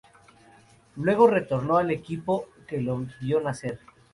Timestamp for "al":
1.77-1.91